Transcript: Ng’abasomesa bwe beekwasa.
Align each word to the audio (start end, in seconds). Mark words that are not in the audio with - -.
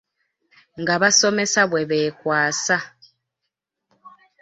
Ng’abasomesa 0.81 1.61
bwe 1.69 1.83
beekwasa. 1.89 2.77